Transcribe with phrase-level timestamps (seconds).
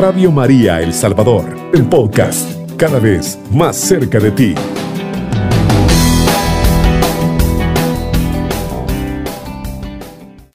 [0.00, 4.54] Radio María El Salvador, el podcast, cada vez más cerca de ti.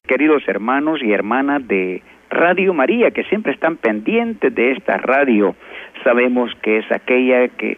[0.07, 5.55] Queridos hermanos y hermanas de Radio María, que siempre están pendientes de esta radio,
[6.03, 7.77] sabemos que es aquella que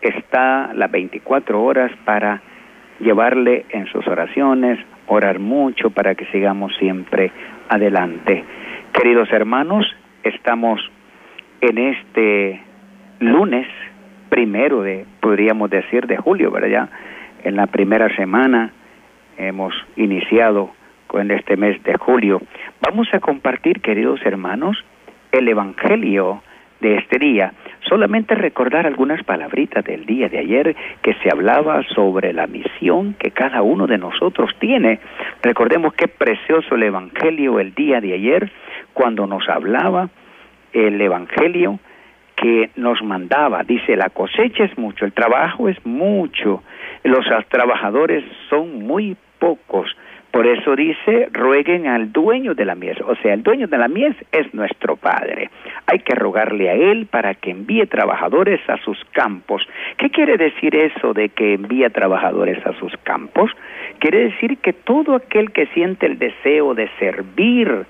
[0.00, 2.40] está las 24 horas para
[3.00, 7.30] llevarle en sus oraciones, orar mucho para que sigamos siempre
[7.68, 8.42] adelante.
[8.94, 9.84] Queridos hermanos,
[10.24, 10.80] estamos
[11.62, 12.60] en este
[13.20, 13.66] lunes
[14.28, 16.90] primero de, podríamos decir, de julio, ¿verdad?
[17.44, 18.72] En la primera semana
[19.38, 20.70] hemos iniciado
[21.06, 22.42] con este mes de julio.
[22.80, 24.76] Vamos a compartir, queridos hermanos,
[25.30, 26.42] el Evangelio
[26.80, 27.52] de este día.
[27.88, 33.30] Solamente recordar algunas palabritas del día de ayer que se hablaba sobre la misión que
[33.30, 34.98] cada uno de nosotros tiene.
[35.42, 38.50] Recordemos qué precioso el Evangelio el día de ayer
[38.94, 40.08] cuando nos hablaba
[40.72, 41.78] el Evangelio
[42.36, 43.62] que nos mandaba.
[43.62, 46.62] Dice, la cosecha es mucho, el trabajo es mucho,
[47.04, 49.94] los trabajadores son muy pocos.
[50.32, 52.98] Por eso dice, rueguen al dueño de la mies.
[53.02, 55.50] O sea, el dueño de la mies es nuestro Padre.
[55.86, 59.62] Hay que rogarle a Él para que envíe trabajadores a sus campos.
[59.98, 63.50] ¿Qué quiere decir eso de que envíe trabajadores a sus campos?
[63.98, 67.84] Quiere decir que todo aquel que siente el deseo de servir,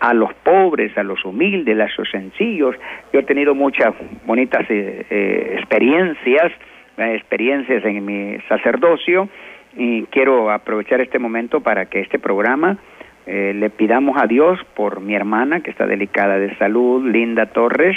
[0.00, 2.76] a los pobres, a los humildes, a los sencillos.
[3.12, 3.94] Yo he tenido muchas
[4.26, 6.52] bonitas eh, eh, experiencias,
[6.98, 9.28] eh, experiencias en mi sacerdocio
[9.76, 12.78] y quiero aprovechar este momento para que este programa
[13.26, 17.96] le pidamos a Dios por mi hermana que está delicada de salud, Linda Torres,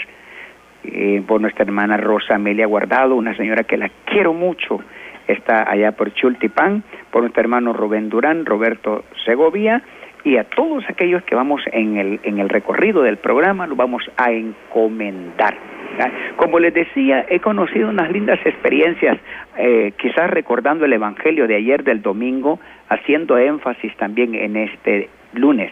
[1.27, 4.79] por nuestra hermana Rosa Amelia Guardado, una señora que la quiero mucho,
[5.27, 9.83] está allá por Chultipán, por nuestro hermano Rubén Durán, Roberto Segovia,
[10.23, 14.03] y a todos aquellos que vamos en el, en el recorrido del programa lo vamos
[14.17, 15.55] a encomendar.
[16.37, 19.17] Como les decía, he conocido unas lindas experiencias,
[19.57, 25.71] eh, quizás recordando el Evangelio de ayer del domingo, haciendo énfasis también en este lunes.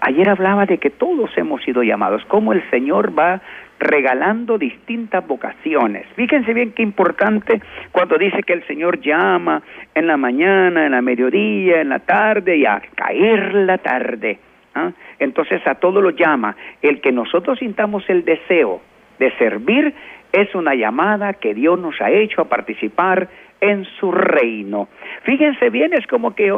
[0.00, 3.40] Ayer hablaba de que todos hemos sido llamados, cómo el Señor va
[3.78, 6.06] regalando distintas vocaciones.
[6.14, 7.60] Fíjense bien qué importante
[7.92, 9.62] cuando dice que el Señor llama
[9.94, 14.38] en la mañana, en la mediodía, en la tarde y a caer la tarde.
[14.74, 14.90] ¿ah?
[15.18, 16.56] Entonces a todos lo llama.
[16.82, 18.80] El que nosotros sintamos el deseo
[19.18, 19.94] de servir
[20.32, 23.28] es una llamada que Dios nos ha hecho a participar
[23.60, 24.88] en su reino.
[25.22, 26.52] Fíjense bien, es como que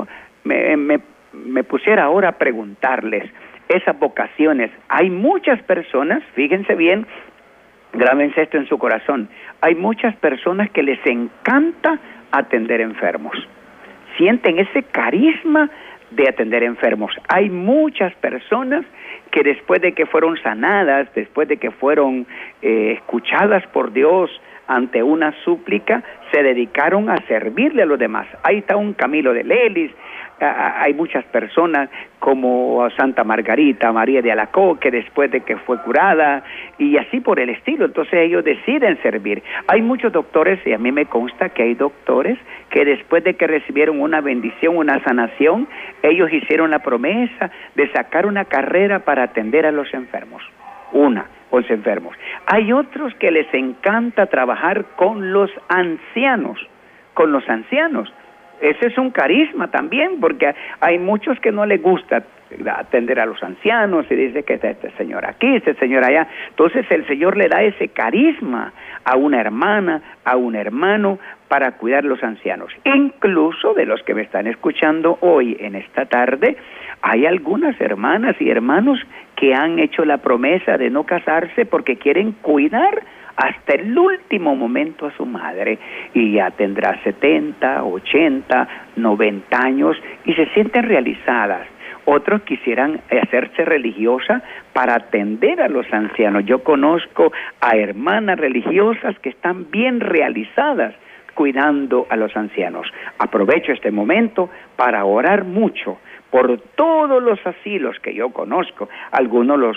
[0.45, 1.01] me
[1.45, 3.31] me pusiera ahora a preguntarles
[3.69, 7.07] esas vocaciones, hay muchas personas, fíjense bien,
[7.93, 9.29] grábense esto en su corazón,
[9.61, 11.99] hay muchas personas que les encanta
[12.31, 13.37] atender enfermos,
[14.17, 15.71] sienten ese carisma
[16.11, 17.13] de atender enfermos.
[17.29, 18.85] Hay muchas personas
[19.31, 22.27] que después de que fueron sanadas, después de que fueron
[22.63, 24.31] eh, escuchadas por Dios
[24.69, 26.03] ante una súplica,
[26.33, 28.27] se dedicaron a servirle a los demás.
[28.43, 29.93] Ahí está un Camilo de Lelis,
[30.41, 31.89] hay muchas personas
[32.19, 36.43] como Santa Margarita, María de Alacó, que después de que fue curada
[36.79, 39.43] y así por el estilo, entonces ellos deciden servir.
[39.69, 42.39] Hay muchos doctores, y a mí me consta que hay doctores
[42.71, 45.69] que después de que recibieron una bendición, una sanación,
[46.03, 50.43] ellos hicieron la promesa de sacar una carrera para atender a los enfermos.
[50.93, 52.17] Una, los enfermos.
[52.47, 56.59] Hay otros que les encanta trabajar con los ancianos,
[57.15, 58.13] con los ancianos
[58.61, 62.23] ese es un carisma también, porque hay muchos que no les gusta
[62.77, 66.29] atender a los ancianos y dice que está este señor aquí, este señor allá.
[66.49, 68.73] Entonces el Señor le da ese carisma
[69.05, 71.19] a una hermana, a un hermano
[71.49, 72.73] para cuidar a los ancianos.
[72.85, 76.57] Incluso de los que me están escuchando hoy en esta tarde,
[77.03, 79.01] hay algunas hermanas y hermanos
[79.35, 83.03] que han hecho la promesa de no casarse porque quieren cuidar
[83.37, 85.79] hasta el último momento a su madre
[86.15, 91.67] y ya tendrá 70, 80, 90 años y se sienten realizadas.
[92.07, 94.43] Otros quisieran hacerse religiosa
[94.73, 96.45] para atender a los ancianos.
[96.47, 100.95] Yo conozco a hermanas religiosas que están bien realizadas
[101.35, 102.87] cuidando a los ancianos.
[103.19, 105.99] Aprovecho este momento para orar mucho
[106.31, 108.89] por todos los asilos que yo conozco.
[109.11, 109.77] Algunos los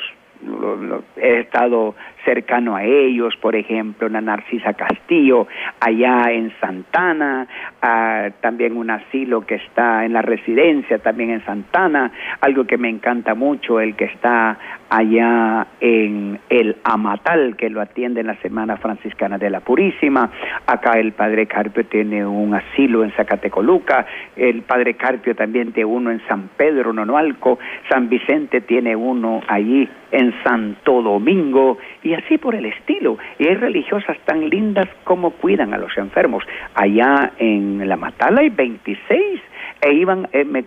[1.18, 1.96] he estado
[2.26, 5.48] cercano a ellos, por ejemplo, una Narcisa Castillo,
[5.80, 7.48] allá en Santana,
[7.82, 12.90] ah, también un asilo que está en la residencia, también en Santana, algo que me
[12.90, 14.58] encanta mucho, el que está
[14.90, 20.30] allá en el Amatal, que lo atiende en la Semana Franciscana de la Purísima,
[20.66, 26.12] acá el Padre Carpio tiene un asilo en Zacatecoluca, el Padre Carpio también tiene uno
[26.12, 27.60] en San Pedro, Nonoalco,
[27.90, 33.18] San Vicente tiene uno allí en Santo Domingo y así por el estilo.
[33.38, 36.44] Y hay religiosas tan lindas como cuidan a los enfermos.
[36.76, 39.42] Allá en La Matala hay 26
[39.82, 40.66] e iban, eh, me,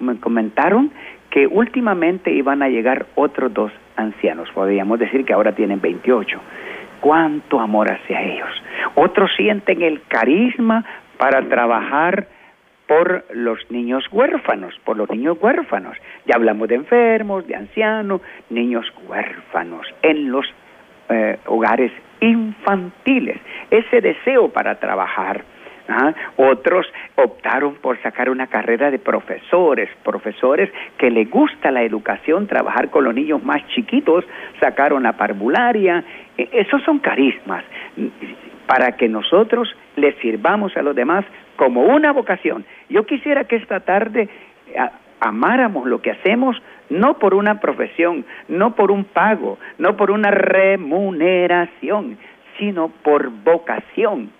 [0.00, 0.90] me comentaron
[1.30, 6.40] que últimamente iban a llegar otros dos ancianos, podríamos decir que ahora tienen 28.
[7.00, 8.50] Cuánto amor hacia ellos.
[8.94, 10.84] Otros sienten el carisma
[11.16, 12.26] para trabajar
[12.90, 15.96] por los niños huérfanos, por los niños huérfanos.
[16.26, 20.44] Ya hablamos de enfermos, de ancianos, niños huérfanos en los
[21.08, 23.38] eh, hogares infantiles.
[23.70, 25.44] Ese deseo para trabajar.
[25.88, 26.12] ¿ah?
[26.36, 26.84] Otros
[27.14, 33.04] optaron por sacar una carrera de profesores, profesores que les gusta la educación, trabajar con
[33.04, 34.24] los niños más chiquitos,
[34.58, 36.02] sacaron la parvularia.
[36.36, 37.62] E, esos son carismas
[38.66, 41.24] para que nosotros les sirvamos a los demás
[41.60, 42.64] como una vocación.
[42.88, 44.30] Yo quisiera que esta tarde
[45.20, 46.56] amáramos lo que hacemos
[46.88, 52.16] no por una profesión, no por un pago, no por una remuneración,
[52.58, 54.30] sino por vocación,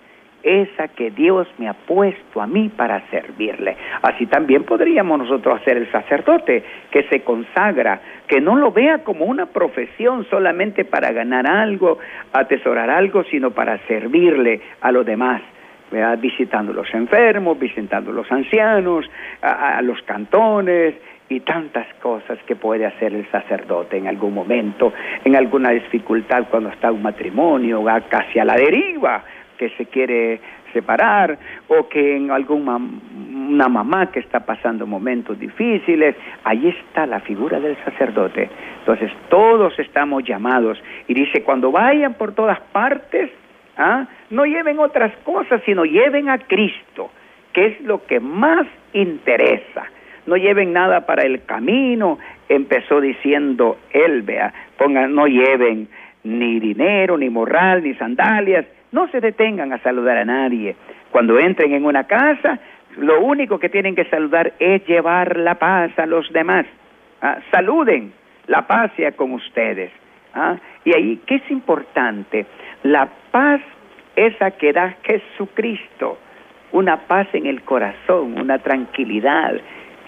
[0.41, 3.77] esa que Dios me ha puesto a mí para servirle.
[4.01, 9.25] Así también podríamos nosotros hacer el sacerdote que se consagra, que no lo vea como
[9.25, 11.99] una profesión solamente para ganar algo,
[12.33, 15.43] atesorar algo, sino para servirle a los demás
[16.19, 19.09] visitando los enfermos, visitando los ancianos,
[19.41, 20.95] a, los cantones
[21.29, 24.93] y tantas cosas que puede hacer el sacerdote en algún momento,
[25.23, 29.23] en alguna dificultad cuando está un matrimonio, va casi a la deriva,
[29.57, 30.39] que se quiere
[30.73, 32.79] separar o que en alguna
[33.51, 36.15] una mamá que está pasando momentos difíciles,
[36.45, 38.49] ahí está la figura del sacerdote.
[38.79, 43.29] Entonces todos estamos llamados y dice, cuando vayan por todas partes,
[43.77, 44.05] ¿Ah?
[44.31, 47.11] No lleven otras cosas, sino lleven a Cristo,
[47.53, 49.85] que es lo que más interesa.
[50.25, 52.17] No lleven nada para el camino,
[52.47, 55.89] empezó diciendo él, vea, pongan, no lleven
[56.23, 60.75] ni dinero, ni morral, ni sandalias, no se detengan a saludar a nadie.
[61.11, 62.59] Cuando entren en una casa,
[62.97, 66.65] lo único que tienen que saludar es llevar la paz a los demás.
[67.21, 67.39] ¿Ah?
[67.51, 68.13] Saluden,
[68.47, 69.91] la paz sea con ustedes.
[70.33, 70.57] ¿Ah?
[70.85, 72.45] Y ahí, ¿qué es importante?
[72.83, 73.61] La paz
[74.15, 76.17] esa que da Jesucristo,
[76.71, 79.55] una paz en el corazón, una tranquilidad.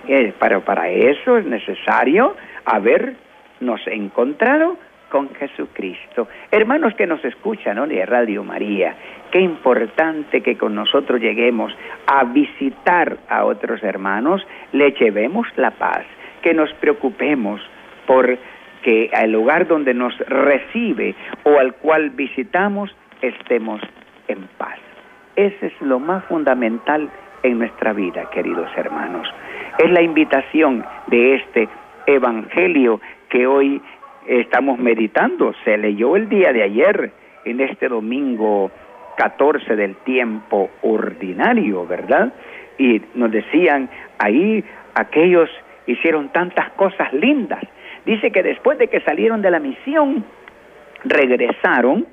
[0.07, 2.35] Eh, pero para eso es necesario
[2.65, 4.77] habernos encontrado
[5.09, 6.27] con Jesucristo.
[6.49, 7.85] Hermanos que nos escuchan ¿no?
[7.85, 8.95] de Radio María,
[9.31, 11.71] qué importante que con nosotros lleguemos
[12.07, 16.03] a visitar a otros hermanos, le llevemos la paz,
[16.41, 17.61] que nos preocupemos
[18.07, 18.37] por
[18.81, 23.81] que al lugar donde nos recibe o al cual visitamos estemos
[24.27, 24.77] en paz.
[25.35, 27.09] Ese es lo más fundamental
[27.41, 29.27] en nuestra vida, queridos hermanos.
[29.79, 31.67] Es la invitación de este
[32.05, 33.81] Evangelio que hoy
[34.27, 35.53] estamos meditando.
[35.63, 37.11] Se leyó el día de ayer,
[37.45, 38.71] en este domingo
[39.17, 42.33] 14 del tiempo ordinario, ¿verdad?
[42.77, 44.63] Y nos decían, ahí
[44.95, 45.49] aquellos
[45.87, 47.61] hicieron tantas cosas lindas.
[48.05, 50.23] Dice que después de que salieron de la misión,
[51.03, 52.05] regresaron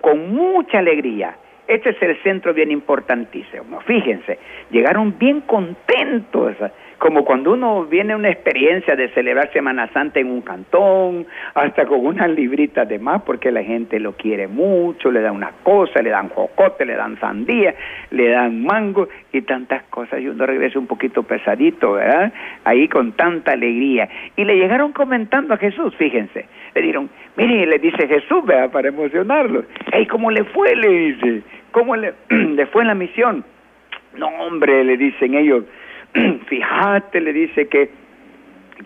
[0.00, 1.36] con mucha alegría.
[1.66, 3.80] Este es el centro bien importantísimo.
[3.82, 4.38] Fíjense,
[4.70, 6.56] llegaron bien contentos
[7.00, 12.04] como cuando uno viene una experiencia de celebrar Semana Santa en un cantón, hasta con
[12.04, 16.10] unas libritas de más, porque la gente lo quiere mucho, le dan una cosa, le
[16.10, 17.74] dan jocote, le dan sandía,
[18.10, 22.34] le dan mango y tantas cosas, y uno regresa un poquito pesadito, ¿verdad?
[22.64, 24.06] Ahí con tanta alegría.
[24.36, 28.70] Y le llegaron comentando a Jesús, fíjense, le dijeron, mire, le dice Jesús, ¿verdad?
[28.70, 30.74] Para emocionarlo, hey, ¿cómo le fue?
[30.76, 33.44] Le dice, ¿cómo le, le fue en la misión?
[34.16, 35.64] No, hombre, le dicen ellos,
[36.46, 37.90] fíjate, le dice que,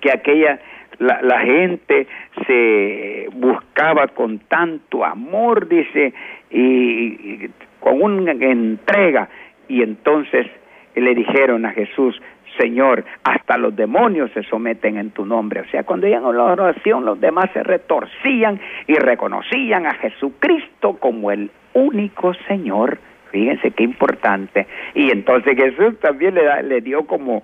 [0.00, 0.60] que aquella,
[0.98, 2.06] la, la, gente
[2.46, 6.12] se buscaba con tanto amor, dice,
[6.50, 7.48] y,
[7.80, 9.28] con una entrega,
[9.68, 10.46] y entonces
[10.94, 12.20] le dijeron a Jesús,
[12.58, 15.60] Señor, hasta los demonios se someten en tu nombre.
[15.60, 20.96] O sea, cuando iban a la oración, los demás se retorcían y reconocían a Jesucristo
[20.98, 22.98] como el único Señor
[23.34, 24.68] Fíjense qué importante.
[24.94, 27.42] Y entonces Jesús también le, da, le dio como,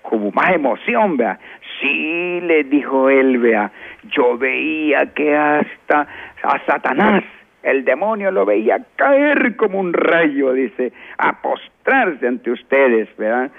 [0.00, 1.36] como más emoción, vea.
[1.80, 3.72] Sí, le dijo él, vea,
[4.04, 6.06] yo veía que hasta
[6.44, 7.24] a Satanás,
[7.64, 13.50] el demonio lo veía caer como un rayo, dice, a postrarse ante ustedes, ¿verdad?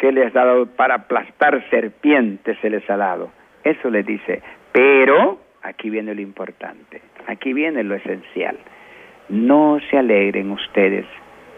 [0.00, 3.30] Que les ha dado para aplastar serpientes, se les ha dado.
[3.62, 4.42] Eso le dice.
[4.72, 8.58] Pero, aquí viene lo importante, aquí viene lo esencial.
[9.28, 11.06] No se alegren ustedes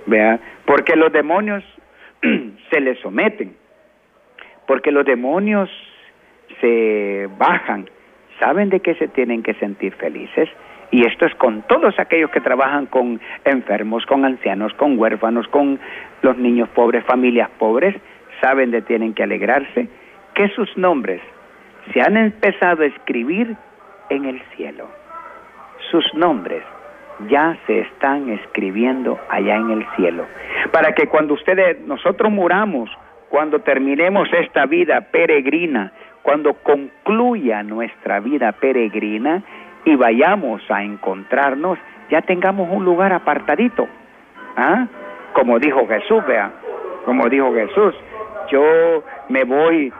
[0.06, 0.38] ¿vea?
[0.64, 1.62] Porque los demonios
[2.70, 3.54] se les someten,
[4.66, 5.70] porque los demonios
[6.60, 7.88] se bajan,
[8.38, 10.48] saben de qué se tienen que sentir felices.
[10.90, 15.80] Y esto es con todos aquellos que trabajan con enfermos, con ancianos, con huérfanos, con
[16.20, 17.96] los niños pobres, familias pobres,
[18.42, 19.88] saben de tienen que alegrarse,
[20.34, 21.22] que sus nombres
[21.92, 23.56] se han empezado a escribir
[24.10, 24.88] en el cielo.
[25.90, 26.62] Sus nombres
[27.28, 30.26] ya se están escribiendo allá en el cielo.
[30.72, 32.90] Para que cuando ustedes, nosotros muramos,
[33.28, 39.42] cuando terminemos esta vida peregrina, cuando concluya nuestra vida peregrina
[39.84, 41.78] y vayamos a encontrarnos,
[42.10, 43.86] ya tengamos un lugar apartadito.
[44.56, 44.86] ¿Ah?
[45.32, 46.50] Como dijo Jesús, vea,
[47.04, 47.94] como dijo Jesús,
[48.52, 49.92] yo me voy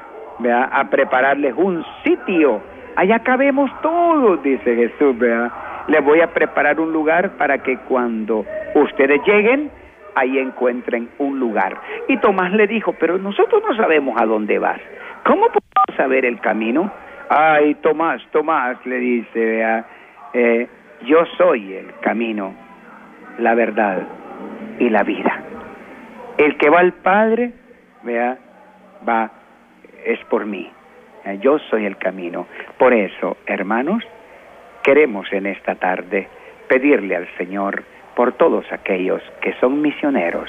[0.51, 2.61] a prepararles un sitio.
[2.97, 5.51] Allá cabemos todos, dice Jesús, vea.
[5.89, 8.45] Les voy a preparar un lugar para que cuando
[8.75, 9.71] ustedes lleguen,
[10.15, 11.77] ahí encuentren un lugar.
[12.09, 14.81] Y Tomás le dijo, pero nosotros no sabemos a dónde vas.
[15.25, 16.91] ¿Cómo podemos saber el camino?
[17.29, 19.85] Ay, Tomás, Tomás, le dice, vea,
[20.35, 20.69] eh,
[21.07, 22.55] yo soy el camino,
[23.39, 24.03] la verdad
[24.79, 25.43] y la vida.
[26.39, 27.53] El que va al Padre,
[28.03, 28.39] vea,
[29.09, 29.31] va,
[30.05, 30.71] es por mí.
[31.25, 32.47] Eh, yo soy el camino.
[32.79, 34.03] Por eso, hermanos,
[34.83, 36.29] queremos en esta tarde
[36.69, 40.49] pedirle al Señor por todos aquellos que son misioneros,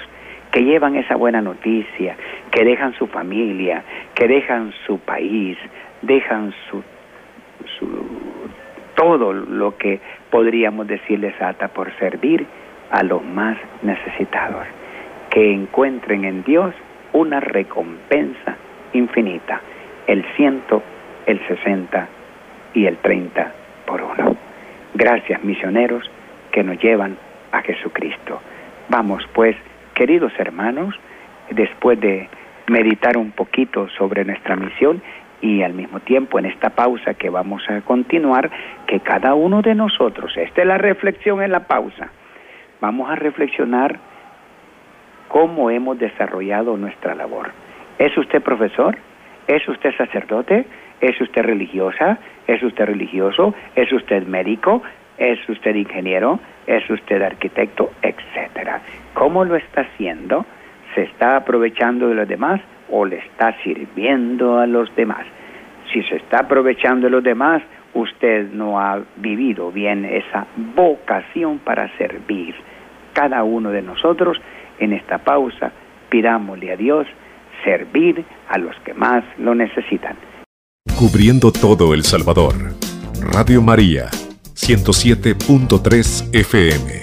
[0.51, 2.15] que llevan esa buena noticia,
[2.51, 3.83] que dejan su familia,
[4.13, 5.57] que dejan su país,
[6.01, 6.83] dejan su,
[8.95, 12.45] todo lo que podríamos decirles ata por servir
[12.91, 14.65] a los más necesitados,
[15.29, 16.75] que encuentren en Dios
[17.13, 18.57] una recompensa
[18.93, 19.61] infinita,
[20.07, 20.83] el ciento,
[21.25, 22.07] el sesenta
[22.73, 23.53] y el treinta
[23.85, 24.35] por uno.
[24.93, 26.09] Gracias misioneros
[26.51, 27.17] que nos llevan
[27.51, 28.41] a Jesucristo.
[28.89, 29.55] Vamos pues,
[29.93, 30.95] queridos hermanos,
[31.49, 32.29] después de
[32.67, 35.01] meditar un poquito sobre nuestra misión
[35.41, 38.49] y al mismo tiempo en esta pausa que vamos a continuar,
[38.87, 42.09] que cada uno de nosotros, esta es la reflexión en la pausa,
[42.79, 43.99] vamos a reflexionar
[45.33, 47.49] cómo hemos desarrollado nuestra labor.
[47.97, 48.95] ¿Es usted profesor?
[49.47, 50.63] ¿Es usted sacerdote?
[51.01, 52.19] ¿Es usted religiosa?
[52.45, 53.55] ¿Es usted religioso?
[53.75, 54.83] ¿Es usted médico?
[55.17, 56.39] ¿Es usted ingeniero?
[56.67, 57.93] ¿Es usted arquitecto?
[58.03, 58.81] Etcétera.
[59.15, 60.45] ¿Cómo lo está haciendo?
[60.93, 62.61] ¿Se está aprovechando de los demás
[62.91, 65.25] o le está sirviendo a los demás?
[65.91, 67.63] Si se está aprovechando de los demás,
[67.95, 72.53] usted no ha vivido bien esa vocación para servir.
[73.13, 74.39] Cada uno de nosotros
[74.79, 75.71] en esta pausa
[76.09, 77.07] pidámosle a Dios
[77.63, 80.17] servir a los que más lo necesitan.
[80.97, 82.53] Cubriendo todo El Salvador.
[83.19, 84.09] Radio María
[84.55, 87.02] 107.3 FM.